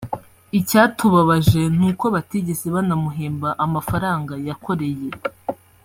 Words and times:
Icyatubabaje 0.59 1.61
ni 1.77 1.83
uko 1.89 2.05
batigeze 2.15 2.65
banamuhemba 2.75 3.49
amafaranga 3.65 4.33
yakoreye 4.47 5.07